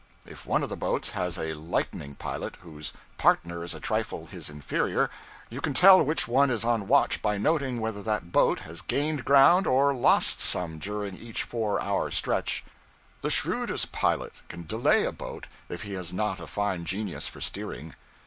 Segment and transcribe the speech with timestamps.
[0.25, 4.49] If one of the boats has a 'lightning' pilot, whose 'partner' is a trifle his
[4.49, 5.11] inferior,
[5.47, 9.23] you can tell which one is on watch by noting whether that boat has gained
[9.23, 12.63] ground or lost some during each four hour stretch.
[13.21, 17.39] The shrewdest pilot can delay a boat if he has not a fine genius for
[17.39, 17.93] steering.